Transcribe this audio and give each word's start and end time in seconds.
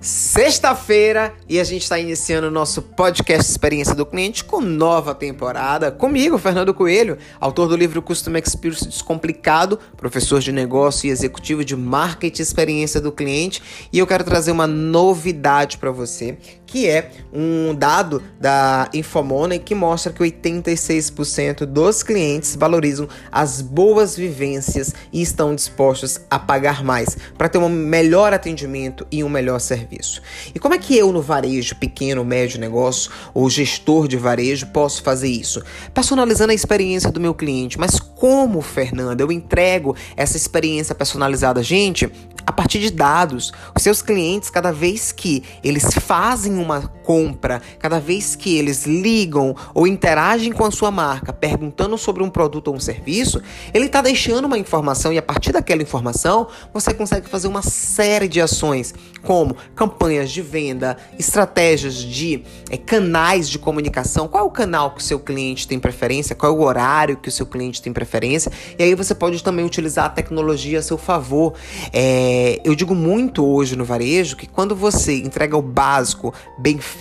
Sexta-feira 0.00 1.34
e 1.46 1.60
a 1.60 1.64
gente 1.64 1.82
está 1.82 1.98
iniciando 1.98 2.46
o 2.46 2.50
nosso 2.50 2.80
podcast 2.80 3.50
Experiência 3.50 3.94
do 3.94 4.06
Cliente 4.06 4.42
com 4.42 4.58
nova 4.58 5.14
temporada. 5.14 5.92
Comigo, 5.92 6.38
Fernando 6.38 6.72
Coelho, 6.72 7.18
autor 7.38 7.68
do 7.68 7.76
livro 7.76 8.00
Customer 8.00 8.42
Experience 8.42 8.88
Descomplicado, 8.88 9.78
professor 9.98 10.40
de 10.40 10.52
negócio 10.52 11.06
e 11.06 11.10
executivo 11.10 11.62
de 11.62 11.76
marketing 11.76 12.40
Experiência 12.40 12.98
do 12.98 13.12
Cliente. 13.12 13.62
E 13.92 13.98
eu 13.98 14.06
quero 14.06 14.24
trazer 14.24 14.52
uma 14.52 14.66
novidade 14.66 15.76
para 15.76 15.90
você, 15.90 16.38
que 16.64 16.88
é 16.88 17.10
um 17.30 17.74
dado 17.74 18.22
da 18.40 18.88
Infomoney 18.94 19.58
que 19.58 19.74
mostra 19.74 20.14
que 20.14 20.22
86% 20.22 21.66
dos 21.66 22.02
clientes 22.02 22.56
valorizam 22.56 23.06
as 23.30 23.60
boas 23.60 24.16
vivências 24.16 24.94
e 25.12 25.20
estão 25.20 25.54
dispostos 25.54 26.22
a 26.30 26.38
pagar 26.38 26.82
mais 26.82 27.18
para 27.36 27.50
ter 27.50 27.58
um 27.58 27.68
melhor 27.68 28.32
atendimento 28.32 29.06
e 29.12 29.22
um 29.22 29.28
melhor 29.28 29.60
serviço 29.60 29.89
serviço. 29.90 30.22
E 30.54 30.58
como 30.58 30.74
é 30.74 30.78
que 30.78 30.96
eu, 30.96 31.12
no 31.12 31.20
varejo, 31.20 31.74
pequeno, 31.76 32.24
médio 32.24 32.60
negócio 32.60 33.10
ou 33.34 33.50
gestor 33.50 34.06
de 34.06 34.16
varejo, 34.16 34.66
posso 34.68 35.02
fazer 35.02 35.28
isso? 35.28 35.62
Personalizando 35.92 36.52
a 36.52 36.54
experiência 36.54 37.10
do 37.10 37.20
meu 37.20 37.34
cliente. 37.34 37.78
Mas 37.78 37.98
como, 37.98 38.62
Fernanda, 38.62 39.22
eu 39.22 39.32
entrego 39.32 39.96
essa 40.16 40.36
experiência 40.36 40.94
personalizada? 40.94 41.62
Gente, 41.62 42.10
a 42.46 42.52
partir 42.52 42.80
de 42.80 42.90
dados. 42.90 43.52
Os 43.74 43.82
seus 43.82 44.02
clientes, 44.02 44.50
cada 44.50 44.72
vez 44.72 45.12
que 45.12 45.42
eles 45.62 45.84
fazem 46.00 46.56
uma 46.56 46.92
compra, 47.10 47.60
cada 47.80 47.98
vez 47.98 48.36
que 48.36 48.56
eles 48.56 48.86
ligam 48.86 49.56
ou 49.74 49.84
interagem 49.84 50.52
com 50.52 50.64
a 50.64 50.70
sua 50.70 50.92
marca, 50.92 51.32
perguntando 51.32 51.98
sobre 51.98 52.22
um 52.22 52.30
produto 52.30 52.68
ou 52.68 52.76
um 52.76 52.78
serviço, 52.78 53.42
ele 53.74 53.86
está 53.86 54.00
deixando 54.00 54.44
uma 54.44 54.56
informação 54.56 55.12
e 55.12 55.18
a 55.18 55.22
partir 55.22 55.50
daquela 55.50 55.82
informação 55.82 56.46
você 56.72 56.94
consegue 56.94 57.28
fazer 57.28 57.48
uma 57.48 57.62
série 57.62 58.28
de 58.28 58.40
ações, 58.40 58.94
como 59.24 59.56
campanhas 59.74 60.30
de 60.30 60.40
venda, 60.40 60.96
estratégias 61.18 61.96
de 61.96 62.44
é, 62.70 62.76
canais 62.76 63.50
de 63.50 63.58
comunicação. 63.58 64.28
Qual 64.28 64.44
é 64.44 64.46
o 64.46 64.50
canal 64.50 64.92
que 64.92 65.00
o 65.00 65.04
seu 65.04 65.18
cliente 65.18 65.66
tem 65.66 65.80
preferência? 65.80 66.36
Qual 66.36 66.52
é 66.52 66.56
o 66.56 66.62
horário 66.62 67.16
que 67.16 67.28
o 67.28 67.32
seu 67.32 67.44
cliente 67.44 67.82
tem 67.82 67.92
preferência? 67.92 68.52
E 68.78 68.84
aí 68.84 68.94
você 68.94 69.16
pode 69.16 69.42
também 69.42 69.64
utilizar 69.64 70.04
a 70.04 70.10
tecnologia 70.10 70.78
a 70.78 70.82
seu 70.82 70.96
favor. 70.96 71.54
É, 71.92 72.60
eu 72.62 72.76
digo 72.76 72.94
muito 72.94 73.44
hoje 73.44 73.74
no 73.74 73.84
varejo 73.84 74.36
que 74.36 74.46
quando 74.46 74.76
você 74.76 75.16
entrega 75.16 75.56
o 75.56 75.62
básico 75.62 76.32
bem 76.56 76.78
feito, 76.78 76.99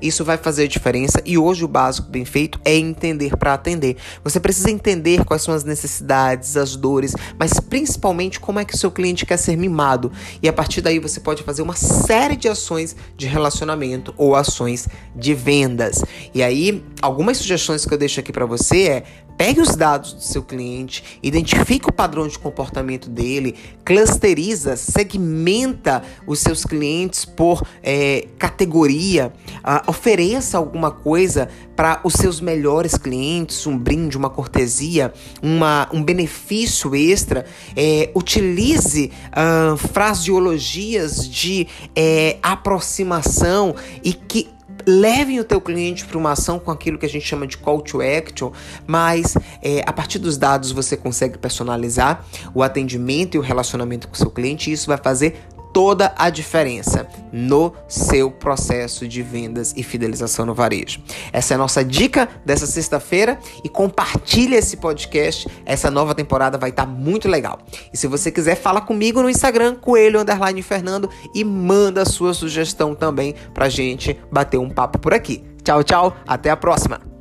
isso 0.00 0.24
vai 0.24 0.36
fazer 0.36 0.64
a 0.64 0.68
diferença. 0.68 1.20
E 1.24 1.36
hoje 1.38 1.64
o 1.64 1.68
básico 1.68 2.08
bem 2.08 2.24
feito 2.24 2.60
é 2.64 2.76
entender 2.76 3.36
para 3.36 3.54
atender. 3.54 3.96
Você 4.22 4.38
precisa 4.38 4.70
entender 4.70 5.24
quais 5.24 5.42
são 5.42 5.54
as 5.54 5.64
necessidades, 5.64 6.56
as 6.56 6.76
dores, 6.76 7.14
mas 7.38 7.58
principalmente 7.60 8.38
como 8.38 8.58
é 8.58 8.64
que 8.64 8.74
o 8.74 8.78
seu 8.78 8.90
cliente 8.90 9.26
quer 9.26 9.36
ser 9.36 9.56
mimado. 9.56 10.12
E 10.42 10.48
a 10.48 10.52
partir 10.52 10.80
daí 10.80 10.98
você 10.98 11.20
pode 11.20 11.42
fazer 11.42 11.62
uma 11.62 11.74
série 11.74 12.36
de 12.36 12.48
ações 12.48 12.94
de 13.16 13.26
relacionamento 13.26 14.14
ou 14.16 14.34
ações 14.34 14.88
de 15.14 15.34
vendas. 15.34 16.02
E 16.34 16.42
aí, 16.42 16.84
algumas 17.00 17.38
sugestões 17.38 17.84
que 17.84 17.92
eu 17.92 17.98
deixo 17.98 18.20
aqui 18.20 18.32
para 18.32 18.46
você 18.46 18.88
é 18.88 19.04
Pegue 19.36 19.60
os 19.60 19.76
dados 19.76 20.14
do 20.14 20.22
seu 20.22 20.42
cliente, 20.42 21.18
identifique 21.22 21.88
o 21.88 21.92
padrão 21.92 22.26
de 22.26 22.38
comportamento 22.38 23.10
dele, 23.10 23.54
clusteriza, 23.84 24.76
segmenta 24.76 26.02
os 26.26 26.38
seus 26.38 26.64
clientes 26.64 27.24
por 27.24 27.62
é, 27.82 28.28
categoria, 28.38 29.32
uh, 29.58 29.90
ofereça 29.90 30.56
alguma 30.56 30.90
coisa 30.90 31.48
para 31.76 32.00
os 32.02 32.14
seus 32.14 32.40
melhores 32.40 32.96
clientes, 32.96 33.66
um 33.66 33.76
brinde, 33.76 34.16
uma 34.16 34.30
cortesia, 34.30 35.12
uma, 35.42 35.86
um 35.92 36.02
benefício 36.02 36.94
extra. 36.96 37.44
É, 37.76 38.10
utilize 38.14 39.12
uh, 39.32 39.76
fraseologias 39.76 41.28
de 41.28 41.68
é, 41.94 42.38
aproximação 42.42 43.74
e 44.02 44.14
que 44.14 44.55
levem 44.86 45.40
o 45.40 45.44
teu 45.44 45.60
cliente 45.60 46.04
para 46.04 46.16
uma 46.16 46.32
ação 46.32 46.58
com 46.58 46.70
aquilo 46.70 46.96
que 46.96 47.06
a 47.06 47.08
gente 47.08 47.26
chama 47.26 47.46
de 47.46 47.58
call 47.58 47.80
to 47.80 48.00
action, 48.00 48.52
mas 48.86 49.34
é, 49.60 49.82
a 49.84 49.92
partir 49.92 50.18
dos 50.18 50.38
dados 50.38 50.70
você 50.70 50.96
consegue 50.96 51.36
personalizar 51.36 52.24
o 52.54 52.62
atendimento 52.62 53.34
e 53.34 53.38
o 53.38 53.42
relacionamento 53.42 54.06
com 54.06 54.14
o 54.14 54.16
seu 54.16 54.30
cliente 54.30 54.70
e 54.70 54.72
isso 54.72 54.86
vai 54.86 54.98
fazer 54.98 55.36
toda 55.76 56.14
a 56.16 56.30
diferença 56.30 57.06
no 57.30 57.70
seu 57.86 58.30
processo 58.30 59.06
de 59.06 59.20
vendas 59.20 59.74
e 59.76 59.82
fidelização 59.82 60.46
no 60.46 60.54
varejo. 60.54 61.02
Essa 61.30 61.52
é 61.52 61.54
a 61.54 61.58
nossa 61.58 61.84
dica 61.84 62.30
dessa 62.46 62.66
sexta-feira 62.66 63.38
e 63.62 63.68
compartilha 63.68 64.56
esse 64.56 64.78
podcast. 64.78 65.46
Essa 65.66 65.90
nova 65.90 66.14
temporada 66.14 66.56
vai 66.56 66.70
estar 66.70 66.86
tá 66.86 66.90
muito 66.90 67.28
legal. 67.28 67.58
E 67.92 67.96
se 67.98 68.06
você 68.06 68.30
quiser, 68.30 68.54
fala 68.54 68.80
comigo 68.80 69.20
no 69.20 69.28
Instagram, 69.28 69.74
Coelho 69.74 70.18
Underline 70.18 70.62
Fernando, 70.62 71.10
e 71.34 71.44
manda 71.44 72.06
sua 72.06 72.32
sugestão 72.32 72.94
também 72.94 73.34
pra 73.52 73.68
gente 73.68 74.18
bater 74.32 74.56
um 74.56 74.70
papo 74.70 74.98
por 74.98 75.12
aqui. 75.12 75.44
Tchau, 75.62 75.84
tchau, 75.84 76.16
até 76.26 76.48
a 76.48 76.56
próxima! 76.56 77.15